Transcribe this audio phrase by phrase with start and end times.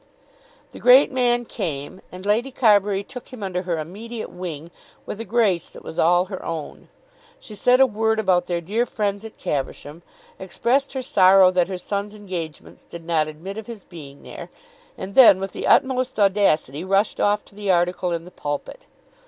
[0.71, 4.71] The great man came, and Lady Carbury took him under her immediate wing
[5.05, 6.89] with a grace that was all her own.
[7.39, 10.01] She said a word about their dear friends at Caversham,
[10.39, 14.49] expressed her sorrow that her son's engagements did not admit of his being there,
[14.97, 18.87] and then with the utmost audacity rushed off to the article in the "Pulpit."